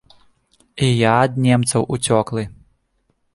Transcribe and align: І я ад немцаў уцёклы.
І 0.87 0.89
я 0.89 1.11
ад 1.25 1.37
немцаў 1.49 1.85
уцёклы. 1.97 2.43